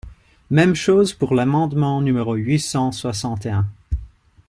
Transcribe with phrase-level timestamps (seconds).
[0.49, 3.67] Même chose pour l’amendement numéro huit cent soixante et un.